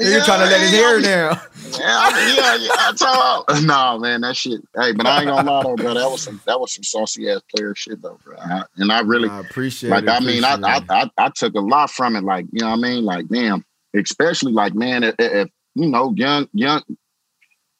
[0.00, 1.38] You're trying to let his hair down.
[1.72, 2.70] Yeah, I mean, yeah, yeah.
[2.76, 3.64] I told.
[3.66, 4.60] No, man, that shit.
[4.78, 5.94] Hey, but I ain't gonna lie though, bro.
[5.94, 8.36] That was some that was some saucy ass player shit though, bro.
[8.38, 9.90] I, and I really I appreciate.
[9.90, 9.92] It.
[9.92, 12.24] Like, it, I mean, I, I, I I took a lot from it.
[12.24, 13.04] Like, you know what I mean?
[13.04, 13.64] Like, damn.
[13.94, 16.82] Especially like, man, if, if you know, young young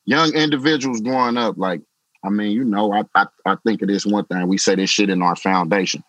[0.04, 1.80] young individuals growing up, like
[2.24, 4.46] I mean, you know, I, I, I think it is one thing.
[4.46, 6.04] We say this shit in our foundation.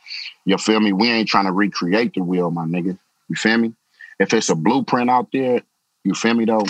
[0.45, 0.93] You feel me?
[0.93, 2.97] We ain't trying to recreate the wheel, my nigga.
[3.29, 3.73] You feel me?
[4.19, 5.61] If it's a blueprint out there,
[6.03, 6.65] you feel me though,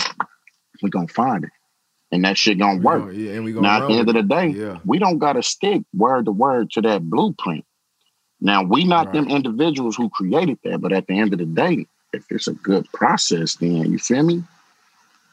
[0.82, 1.50] we gonna find it.
[2.10, 3.12] And that shit gonna work.
[3.12, 4.78] yeah, and we gonna now at the end of the day, yeah.
[4.86, 7.64] we don't gotta stick word to word to that blueprint.
[8.40, 9.14] Now we not right.
[9.14, 12.54] them individuals who created that, but at the end of the day, if it's a
[12.54, 14.44] good process, then you feel me?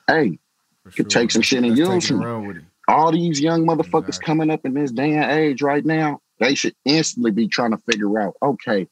[0.07, 0.39] Hey,
[0.85, 4.73] you could take some shit and use it all these young motherfuckers coming up in
[4.73, 8.87] this day and age right now, they should instantly be trying to figure out, okay,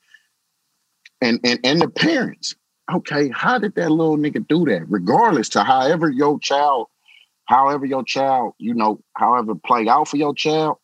[1.21, 2.55] and and and the parents,
[2.93, 4.89] okay, how did that little nigga do that?
[4.89, 6.87] Regardless to however your child,
[7.45, 10.77] however your child, you know, however play out for your child.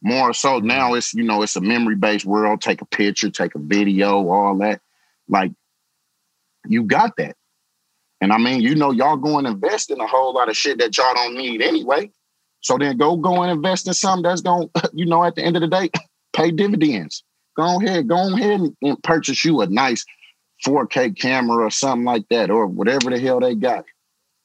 [0.00, 0.66] More so mm-hmm.
[0.68, 2.60] now, it's you know, it's a memory based world.
[2.60, 4.80] Take a picture, take a video, all that.
[5.28, 5.52] Like,
[6.66, 7.36] you got that.
[8.20, 10.78] And I mean, you know, y'all going to invest in a whole lot of shit
[10.78, 12.10] that y'all don't need anyway.
[12.60, 15.56] So then go go and invest in something that's going, you know, at the end
[15.56, 15.90] of the day,
[16.32, 17.22] pay dividends.
[17.56, 20.04] Go ahead, go ahead and, and purchase you a nice
[20.64, 23.84] 4K camera or something like that, or whatever the hell they got.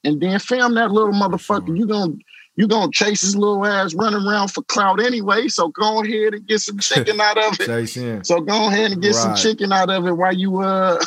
[0.04, 1.78] And then film that little motherfucker.
[1.78, 2.13] You gonna
[2.56, 5.47] you gonna chase his little ass running around for clout anyway.
[5.47, 8.26] So go ahead and get some chicken out of it.
[8.26, 9.15] So go ahead and get right.
[9.15, 10.99] some chicken out of it while you uh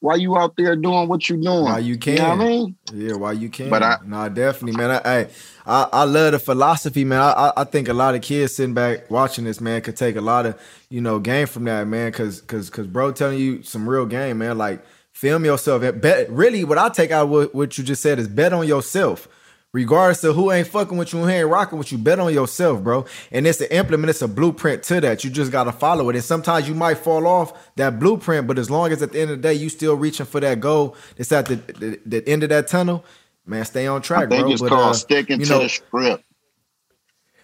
[0.00, 1.84] why you out there doing what you're doing?
[1.84, 2.12] You can?
[2.14, 2.76] You know I mean?
[2.92, 3.68] Yeah, why you can?
[3.68, 4.92] But I, no, definitely, man.
[4.92, 5.26] I, I,
[5.68, 7.20] I love the philosophy, man.
[7.20, 10.20] I, I think a lot of kids sitting back watching this, man, could take a
[10.20, 12.10] lot of, you know, game from that, man.
[12.12, 14.56] Cause, cause, cause, bro, telling you some real game, man.
[14.56, 15.82] Like, film yourself.
[15.82, 18.66] And Bet, really, what I take out what, what you just said is bet on
[18.66, 19.28] yourself
[19.72, 22.82] regardless of who ain't fucking with you, who ain't rocking with you, bet on yourself,
[22.82, 23.04] bro.
[23.30, 25.24] And it's an implement, it's a blueprint to that.
[25.24, 26.16] You just gotta follow it.
[26.16, 29.30] And sometimes you might fall off that blueprint, but as long as at the end
[29.30, 32.42] of the day you still reaching for that goal, it's at the, the, the end
[32.42, 33.04] of that tunnel,
[33.48, 34.52] man, stay on track, I think bro.
[34.52, 36.24] It's but, called uh, sticking to know, the script.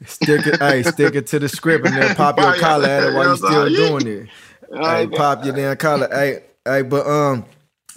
[0.07, 3.15] Stick it, hey, stick it to the script and then pop your collar at it
[3.15, 4.29] while you're still doing it.
[4.73, 6.09] Hey, pop your damn collar.
[6.11, 7.45] Hey, hey, but um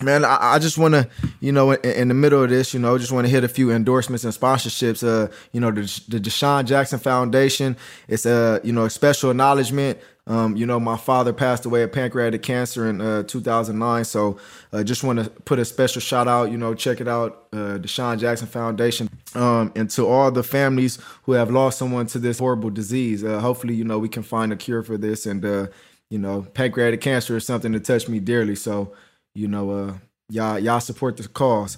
[0.02, 2.80] Man, I, I just want to, you know, in, in, the middle of this, you
[2.80, 5.04] know, just want to hit a few endorsements and sponsorships.
[5.04, 7.76] Uh, you know, the, the DeSean Jackson Foundation.
[8.08, 9.98] It's a, you know, a special acknowledgement.
[10.28, 14.06] Um, you know, my father passed away of pancreatic cancer in uh, 2009.
[14.06, 14.38] So,
[14.74, 16.52] uh, just want to put a special shout out.
[16.52, 21.00] You know, check it out, uh, DeSean Jackson Foundation, um, and to all the families
[21.24, 23.24] who have lost someone to this horrible disease.
[23.24, 25.26] Uh, hopefully, you know, we can find a cure for this.
[25.26, 25.68] And, uh,
[26.10, 28.56] you know, pancreatic cancer is something that touched me dearly.
[28.56, 28.94] So
[29.38, 29.94] you know, uh,
[30.30, 31.78] y'all y'all support the cause.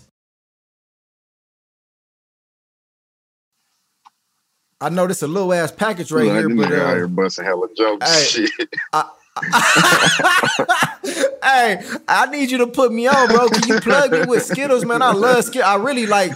[4.81, 8.35] I know this a little ass package right here, but uh, here busting hella jokes.
[8.35, 8.47] Hey,
[8.93, 9.09] I,
[11.43, 13.49] hey, I need you to put me on, bro.
[13.49, 15.01] Can you plug me with Skittles, man?
[15.01, 15.69] I love Skittles.
[15.69, 16.31] I really like.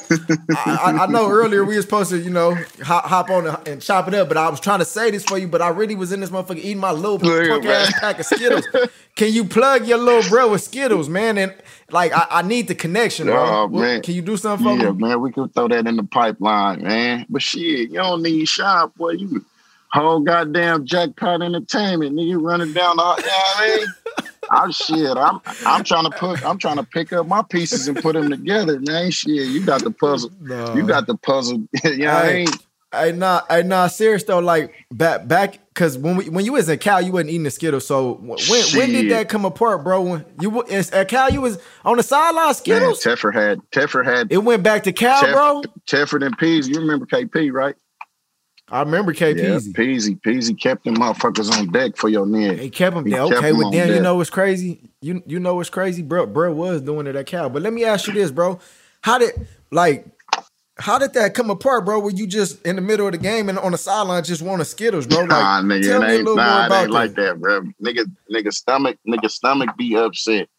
[0.56, 4.08] I, I, know earlier we were supposed to, you know, hop, hop on and chop
[4.08, 6.12] it up, but I was trying to say this for you, but I really was
[6.12, 8.68] in this motherfucker eating my little punk ass pack of Skittles.
[9.16, 11.38] Can you plug your little bro with Skittles, man?
[11.38, 11.54] And
[11.92, 13.46] like, I, I need the connection, bro.
[13.46, 14.02] Oh, man.
[14.02, 15.04] Can you do something for yeah, me?
[15.04, 15.22] Yeah, man.
[15.22, 17.26] We can throw that in the pipeline, man.
[17.30, 19.12] But shit, you don't need shop, boy.
[19.12, 19.46] You
[19.94, 23.04] whole goddamn jackpot entertainment, nigga running down the.
[23.04, 23.88] You know what I mean?
[24.52, 25.18] I'm shit.
[25.18, 26.46] I'm I'm trying to put.
[26.46, 29.10] I'm trying to pick up my pieces and put them together, man.
[29.12, 30.32] Shit, you got the puzzle.
[30.42, 30.76] No.
[30.76, 31.66] You got the puzzle.
[31.84, 32.48] you know what I mean?
[32.92, 34.40] I not I not serious though.
[34.40, 37.52] Like back back because when we when you was in Cal, you wasn't eating the
[37.52, 37.88] Skittles.
[37.88, 38.76] So when Shit.
[38.76, 40.02] when did that come apart, bro?
[40.02, 43.04] When you at Cal, you was on the sideline Skittles.
[43.04, 44.32] Man, Teffer had Teffer had.
[44.32, 45.64] It went back to Cal, Teff, bro.
[45.88, 46.68] Teffer and Peas.
[46.68, 47.76] You remember KP, right?
[48.70, 49.38] I remember KP.
[49.38, 50.20] Yeah, Peasy.
[50.22, 52.60] Peasy kept them motherfuckers on deck for your nigga.
[52.60, 53.22] He kept them there.
[53.22, 54.90] Okay, well then you know what's crazy?
[55.02, 56.26] You you know what's crazy, bro?
[56.26, 57.50] Bro was doing it at Cal.
[57.50, 58.60] But let me ask you this, bro.
[59.02, 60.08] How did like
[60.78, 62.00] how did that come apart, bro?
[62.00, 64.66] Were you just in the middle of the game and on the sideline just wanting
[64.66, 65.20] Skittles, bro?
[65.20, 66.94] Like, nah, nigga, tell me a little nah, more about it ain't that.
[66.94, 67.62] like that, bro.
[67.84, 70.50] Nigga, nigga stomach, nigga stomach be upset.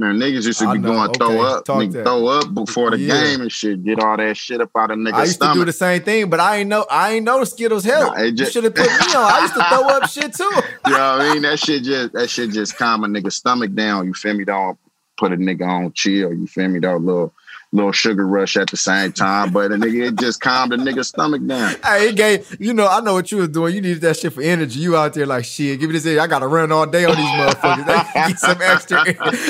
[0.00, 1.18] Man, niggas used to be going okay.
[1.18, 3.22] throw up, nigga, throw up before the yeah.
[3.22, 3.84] game and shit.
[3.84, 5.12] Get all that shit up out of niggas.
[5.12, 5.54] I used stomach.
[5.56, 8.16] to do the same thing, but I ain't know I ain't know Skittles help.
[8.16, 9.30] Nah, just, you should have put me on.
[9.30, 10.44] I used to throw up shit too.
[10.86, 11.42] you know what I mean?
[11.42, 14.06] That shit just that shit just calm a nigga stomach down.
[14.06, 14.46] You feel me?
[14.46, 14.78] Don't
[15.18, 16.32] put a nigga on chill.
[16.32, 16.78] You feel me?
[16.78, 17.34] That little
[17.72, 21.08] little sugar rush at the same time, but a nigga it just calmed the nigga's
[21.08, 21.76] stomach down.
[21.84, 23.74] Hey, it gave you know I know what you was doing.
[23.74, 24.80] You needed that shit for energy.
[24.80, 25.78] You out there like shit.
[25.78, 26.18] Give me this.
[26.18, 27.86] I gotta run all day on these motherfuckers.
[27.86, 29.04] Let me get some extra.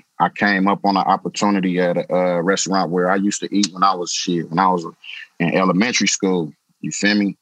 [0.21, 3.73] i came up on an opportunity at a, a, restaurant where i used to eat
[3.73, 4.87] when i was shit when i was
[5.41, 7.37] in elementary school you feel me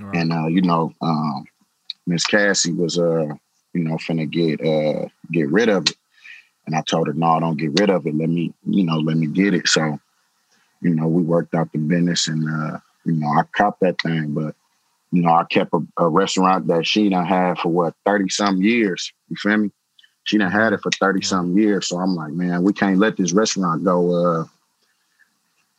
[0.00, 0.16] right.
[0.16, 1.44] and uh you know um
[2.06, 3.26] miss cassie was uh
[3.72, 5.96] you know finna get uh get rid of it
[6.66, 9.16] and i told her no don't get rid of it let me you know let
[9.16, 9.98] me get it so
[10.80, 14.34] you know, we worked out the business and, uh, you know, I copped that thing,
[14.34, 14.54] but,
[15.12, 18.62] you know, I kept a, a restaurant that she done had for what, 30 some
[18.62, 19.12] years.
[19.28, 19.70] You feel me?
[20.24, 21.88] She done had it for 30 some years.
[21.88, 24.40] So I'm like, man, we can't let this restaurant go.
[24.40, 24.44] Uh,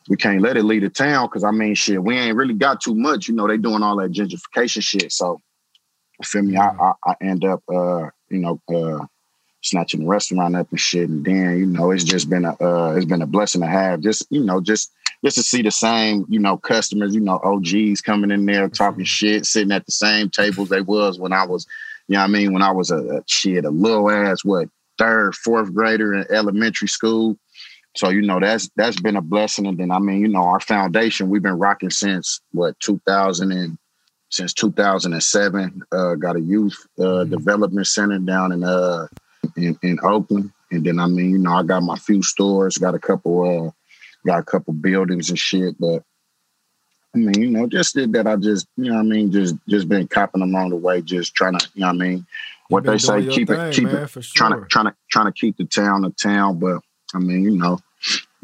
[0.08, 2.80] we can't let it leave the town because I mean, shit, we ain't really got
[2.80, 3.28] too much.
[3.28, 5.12] You know, they doing all that gentrification shit.
[5.12, 5.42] So,
[6.18, 6.56] you feel me?
[6.56, 9.04] I, I, I end up, uh, you know, uh,
[9.62, 11.08] snatching the restaurant up and shit.
[11.08, 14.00] And then, you know, it's just been a uh, it's been a blessing to have
[14.00, 14.92] just, you know, just
[15.24, 19.00] just to see the same, you know, customers, you know, OGs coming in there talking
[19.00, 19.04] mm-hmm.
[19.04, 21.66] shit, sitting at the same tables they was when I was,
[22.06, 25.34] you know I mean, when I was a, a shit, a little ass, what, third,
[25.34, 27.36] fourth grader in elementary school.
[27.96, 29.66] So, you know, that's that's been a blessing.
[29.66, 33.78] And then I mean, you know, our foundation, we've been rocking since what 2000 and
[34.30, 35.82] since 2007.
[35.92, 37.30] Uh, got a youth uh, mm-hmm.
[37.30, 39.06] development center down in uh
[39.56, 40.52] in, in Oakland.
[40.70, 43.70] And then I mean, you know, I got my few stores, got a couple uh
[44.26, 46.02] got a couple buildings and shit, but
[47.14, 49.88] I mean, you know, just did that I just, you know I mean, just just
[49.88, 52.26] been copping along the way, just trying to, you know I mean,
[52.68, 54.22] what they say, keep thing, it, keep man, it, sure.
[54.22, 56.80] trying to trying to trying to keep the town a town, but
[57.14, 57.78] I mean, you know,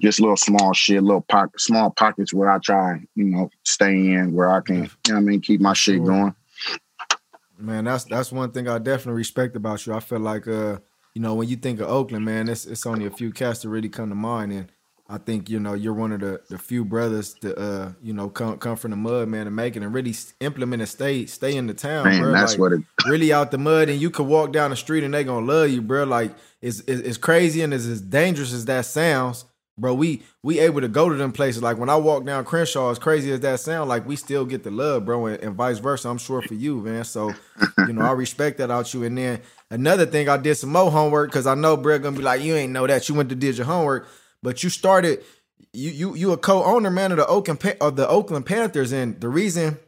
[0.05, 4.33] just little small shit, little pocket, small pockets where I try, you know, stay in
[4.33, 6.07] where I can, you know I mean, keep my shit sure.
[6.07, 6.35] going.
[7.59, 9.95] Man, that's that's one thing I definitely respect about you.
[9.95, 10.79] I feel like uh
[11.15, 13.69] you know, when you think of Oakland, man, it's it's only a few cats that
[13.69, 14.73] really come to mind, and
[15.09, 18.29] I think you know you're one of the, the few brothers to uh you know
[18.29, 21.57] come come from the mud, man, and make it and really implement and stay stay
[21.57, 22.21] in the town, man.
[22.21, 22.33] Bro.
[22.33, 25.05] That's like, what it really out the mud, and you can walk down the street
[25.05, 26.03] and they gonna love you, bro.
[26.05, 29.45] Like it's it's, it's crazy and it's as dangerous as that sounds.
[29.79, 31.63] Bro, we we able to go to them places.
[31.63, 34.63] Like when I walk down Crenshaw, as crazy as that sound, like we still get
[34.63, 36.09] the love, bro, and, and vice versa.
[36.09, 37.05] I'm sure for you, man.
[37.05, 37.33] So,
[37.87, 39.05] you know, I respect that out you.
[39.05, 42.23] And then another thing, I did some more homework because I know Brett gonna be
[42.23, 44.09] like, you ain't know that you went to did your homework,
[44.43, 45.23] but you started.
[45.73, 49.29] You you you a co-owner man of the Oakland of the Oakland Panthers, and the
[49.29, 49.79] reason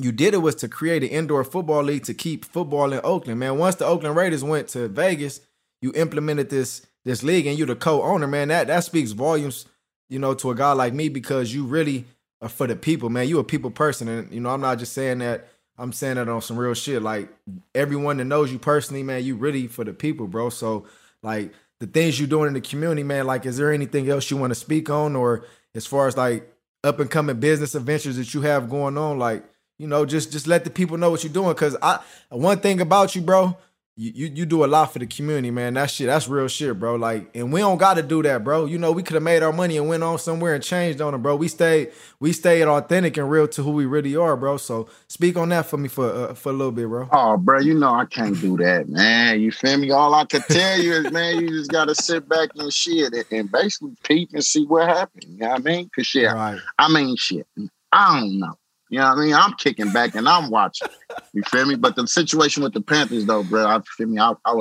[0.00, 3.40] you did it was to create an indoor football league to keep football in Oakland,
[3.40, 3.58] man.
[3.58, 5.40] Once the Oakland Raiders went to Vegas,
[5.80, 8.48] you implemented this this league and you're the co-owner, man.
[8.48, 9.66] That that speaks volumes,
[10.08, 12.04] you know, to a guy like me because you really
[12.40, 13.28] are for the people, man.
[13.28, 15.48] You a people person, and you know, I'm not just saying that.
[15.78, 17.02] I'm saying that on some real shit.
[17.02, 17.28] Like
[17.74, 20.50] everyone that knows you personally, man, you really for the people, bro.
[20.50, 20.86] So
[21.22, 23.26] like the things you're doing in the community, man.
[23.26, 26.48] Like, is there anything else you want to speak on, or as far as like
[26.84, 29.44] up and coming business adventures that you have going on, like
[29.78, 31.54] you know, just just let the people know what you're doing.
[31.54, 33.56] Cause I one thing about you, bro,
[33.94, 35.74] you, you you do a lot for the community, man.
[35.74, 36.94] That shit, that's real shit, bro.
[36.94, 38.64] Like, and we don't got to do that, bro.
[38.64, 41.14] You know, we could have made our money and went on somewhere and changed on
[41.14, 41.36] it, bro.
[41.36, 44.56] We stayed, we stayed authentic and real to who we really are, bro.
[44.56, 47.06] So speak on that for me for uh, for a little bit, bro.
[47.12, 49.40] Oh, bro, you know I can't do that, man.
[49.42, 49.90] You feel me?
[49.90, 53.24] All I can tell you is, man, you just gotta sit back and shit and,
[53.30, 55.24] and basically peep and see what happened.
[55.28, 55.90] You know what I mean?
[55.94, 56.58] Cause shit, right.
[56.78, 57.46] I mean, shit,
[57.92, 58.54] I don't know.
[58.92, 59.34] You know what I mean?
[59.34, 60.88] I'm kicking back and I'm watching.
[61.32, 61.76] You feel me?
[61.76, 64.20] But the situation with the Panthers, though, bro, I feel me.
[64.20, 64.60] I, I,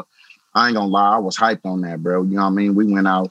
[0.56, 2.24] I ain't gonna lie, I was hyped on that, bro.
[2.24, 2.74] You know what I mean?
[2.74, 3.30] We went out,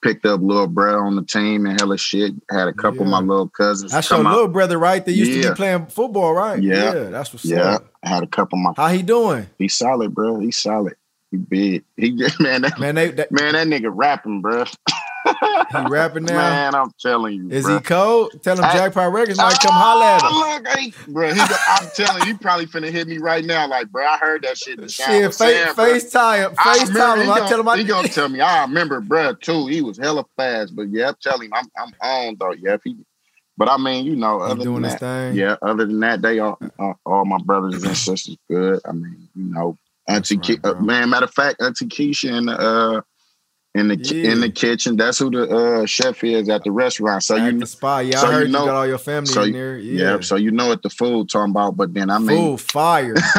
[0.00, 2.34] picked up little bro on the team and hella shit.
[2.52, 3.06] Had a couple yeah.
[3.06, 3.90] of my little cousins.
[3.90, 4.32] That's your out.
[4.32, 5.04] little brother, right?
[5.04, 5.42] They used yeah.
[5.42, 6.62] to be playing football, right?
[6.62, 7.74] Yeah, yeah that's what's yeah.
[7.74, 7.92] Up.
[8.04, 8.74] I had a couple of my.
[8.80, 9.48] How he doing?
[9.58, 10.38] He's solid, bro.
[10.38, 10.94] He's solid.
[11.32, 11.84] He big.
[11.96, 14.66] He man, that, man, they, that, man, that nigga rapping, bro.
[15.72, 16.34] he rapping now.
[16.34, 17.50] Man, I'm telling you.
[17.50, 17.76] Is bro.
[17.76, 18.42] he cold?
[18.42, 20.32] Tell him I, Jackpot Records might come holler at him.
[20.32, 23.68] Look, hey, bro, he, I'm telling you, he probably finna hit me right now.
[23.68, 24.80] Like, bro, I heard that shit.
[24.80, 27.30] The shit, face, FaceTime, FaceTime him.
[27.30, 27.68] I tell him.
[27.68, 28.40] I, he gonna tell me.
[28.40, 29.66] I remember, bro, too.
[29.66, 32.52] He was hella fast, but yeah, I'm telling him, I'm, I'm on though.
[32.52, 32.96] Yeah, he,
[33.56, 35.34] but I mean, you know, other doing than that, thing.
[35.34, 36.58] yeah, other than that, they all,
[37.04, 38.80] all my brothers and sisters good.
[38.84, 39.76] I mean, you know,
[40.08, 41.10] Auntie, right, uh, man.
[41.10, 43.02] Matter of fact, Auntie Keisha and uh,
[43.74, 44.32] in the yeah.
[44.32, 44.96] in the kitchen.
[44.96, 47.22] That's who the uh, chef is at the restaurant.
[47.22, 48.18] So at you the spot, yeah.
[48.18, 49.78] So I heard you, know, you got all your family so, in there.
[49.78, 50.14] Yeah.
[50.14, 50.20] yeah.
[50.20, 51.76] so you know what the food talking about.
[51.76, 53.14] But then I mean, food fire.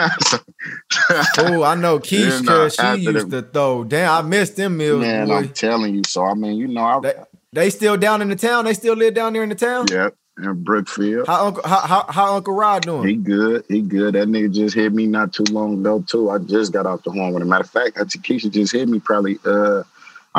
[1.38, 2.42] oh, I know Keisha.
[2.42, 3.84] because she used the, to throw.
[3.84, 5.02] Damn, I missed them meals.
[5.02, 5.36] Man, boy.
[5.36, 6.02] I'm telling you.
[6.08, 7.14] So I mean, you know, I, they,
[7.52, 8.66] they still down in the town.
[8.66, 9.88] They still live down there in the town.
[9.90, 11.28] Yep in Brookfield.
[11.28, 13.08] How Uncle how, how, how Uncle Rod doing?
[13.08, 13.66] He good.
[13.68, 14.16] He good.
[14.16, 16.30] That nigga just hit me not too long ago too.
[16.30, 17.50] I just got off the horn with him.
[17.50, 19.38] Matter of fact, I think Keisha just hit me probably.
[19.46, 19.84] Uh,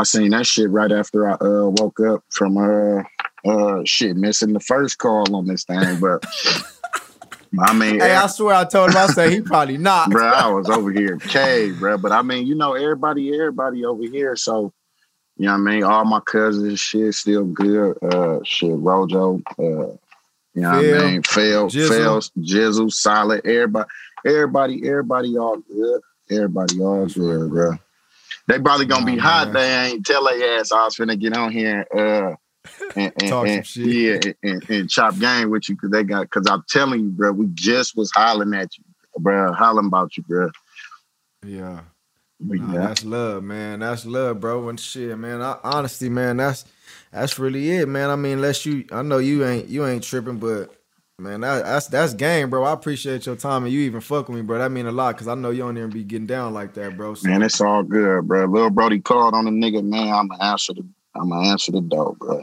[0.00, 3.02] I seen that shit right after I uh, woke up from uh
[3.46, 6.24] uh shit missing the first call on this thing, but.
[7.58, 10.24] I mean, hey, I swear I told him I said he probably not, bro.
[10.24, 11.98] I was over here K, bro.
[11.98, 14.36] But I mean, you know, everybody, everybody over here.
[14.36, 14.72] So
[15.36, 15.82] you know what I mean?
[15.82, 17.98] All my cousins, shit, still good.
[18.02, 19.98] Uh, shit, Rojo, uh, you
[20.54, 21.22] know Phil, what I mean?
[21.24, 23.44] Phil, Phil, Jizzle, solid.
[23.44, 23.88] Everybody,
[24.24, 26.00] everybody, everybody, all good.
[26.30, 27.78] Everybody, all good, bro.
[28.50, 29.52] They probably gonna be hot.
[29.52, 31.86] They ain't tell their ass I was finna get on here.
[31.94, 32.34] Uh,
[32.96, 34.26] and, and, Talk and, some shit.
[34.26, 36.22] Yeah, and, and, chop game with you because they got.
[36.22, 38.84] Because I'm telling you, bro, we just was hollering at you,
[39.18, 40.50] bro, hollering about you, bro.
[41.46, 41.82] Yeah.
[42.40, 43.80] Nah, That's love, man.
[43.80, 44.68] That's love, bro.
[44.68, 45.42] And shit, man.
[45.42, 46.64] I, honestly, man, that's
[47.12, 48.10] that's really it, man.
[48.10, 50.74] I mean, unless you, I know you ain't you ain't tripping, but
[51.20, 52.64] man, that, that's that's game, bro.
[52.64, 54.58] I appreciate your time and you even fuck with me, bro.
[54.58, 56.96] That mean a lot because I know you don't even be getting down like that,
[56.96, 57.14] bro.
[57.14, 57.28] So.
[57.28, 58.46] Man, it's all good, bro.
[58.46, 60.08] Little Brody called on the nigga, man.
[60.08, 62.42] I'ma answer the I'ma answer the door, bro.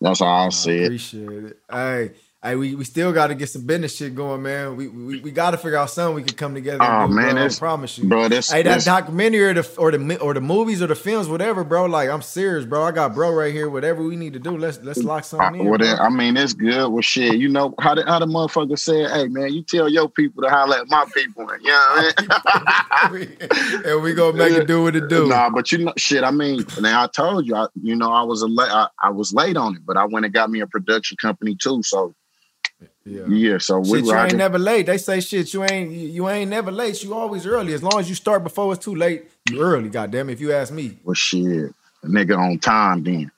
[0.00, 0.84] That's how I, I see it.
[0.86, 1.58] Appreciate it.
[1.70, 2.12] Hey.
[2.40, 4.76] Hey, we, we still got to get some business shit going, man.
[4.76, 6.84] We we, we got to figure out something we can come together.
[6.84, 7.46] Oh do, man, bro.
[7.46, 8.28] I promise you, bro.
[8.28, 11.26] This, hey, that this, documentary or the or the or the movies or the films,
[11.26, 11.86] whatever, bro.
[11.86, 12.84] Like I'm serious, bro.
[12.84, 13.68] I got bro right here.
[13.68, 15.68] Whatever we need to do, let's let's lock uh, something I, in.
[15.68, 16.88] Well, I mean, it's good.
[16.92, 20.08] Well, shit, you know how the how the motherfucker said, "Hey, man, you tell your
[20.08, 23.36] people to holler at my people." You know I mean?
[23.84, 25.26] and we gonna make it do what it do.
[25.26, 26.22] Nah, but you know, shit.
[26.22, 29.10] I mean, now I told you, I, you know, I was a la- I, I
[29.10, 32.14] was late on it, but I went and got me a production company too, so.
[33.08, 33.26] Yeah.
[33.28, 34.86] yeah, so we shit, you ain't never late.
[34.86, 37.02] They say shit, you ain't you ain't never late.
[37.02, 37.72] You always early.
[37.72, 39.88] As long as you start before it's too late, you early.
[39.88, 40.98] Goddamn, if you ask me.
[41.04, 43.30] Well, shit, a nigga on time then.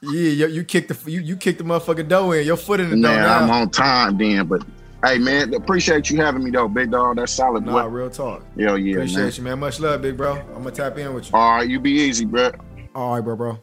[0.00, 2.46] Yeah, you, you kicked the you you kicked the motherfucking dough in.
[2.46, 3.14] Your foot in the dough.
[3.14, 4.62] Now I'm on time then, but
[5.04, 7.16] hey man, appreciate you having me though, big dog.
[7.16, 7.64] That's solid.
[7.64, 8.44] Nah, real talk.
[8.56, 9.32] Yo, yeah, appreciate man.
[9.34, 9.58] you, man.
[9.60, 10.36] Much love, big bro.
[10.36, 11.36] I'm gonna tap in with you.
[11.36, 12.50] All right, you be easy, bro.
[12.94, 13.58] All right, bro, bro.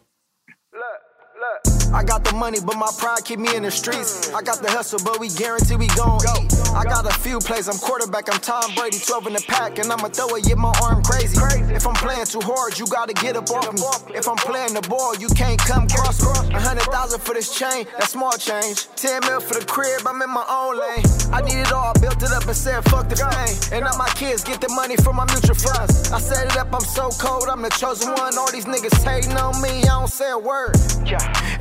[1.95, 4.27] I got the money, but my pride keep me in the streets.
[4.33, 6.51] I got the hustle, but we guarantee we gon' eat.
[6.75, 9.87] I got a few plays, I'm quarterback, I'm Tom Brady, 12 in the pack, and
[9.87, 11.39] I'ma throw it, get my arm crazy.
[11.71, 13.79] If I'm playing too hard, you gotta get up off me.
[14.13, 16.51] If I'm playing the ball, you can't come cross me.
[16.51, 18.91] A hundred thousand for this chain, that's small change.
[18.99, 21.07] 10 mil for the crib, I'm in my own lane.
[21.31, 23.55] I need it all, built it up and said fuck the fame.
[23.71, 26.11] And now my kids get the money from my mutual funds.
[26.11, 28.35] I set it up, I'm so cold, I'm the chosen one.
[28.35, 30.75] All these niggas hating on me, I don't say a word.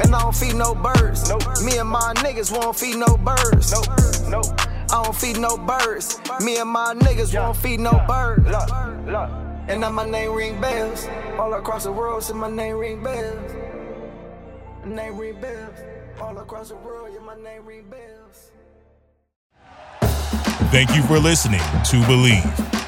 [0.02, 1.28] And I don't feed no birds.
[1.62, 3.72] Me and my niggas won't feed no birds.
[4.30, 4.42] No.
[4.90, 6.18] I don't feed no birds.
[6.40, 8.46] Me and my niggas won't feed no birds.
[8.46, 8.70] Look,
[9.06, 9.30] look.
[9.68, 11.06] And now my name ring bells.
[11.38, 13.52] All across the world, see my name ring bells.
[14.84, 15.78] My Name ring bells.
[16.18, 18.50] All across the world, yeah, my name ring bells.
[20.70, 22.84] Thank you for listening to Bleav.